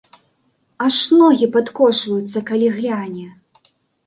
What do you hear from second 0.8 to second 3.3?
Аж ногі падкошваюцца, калі гляне.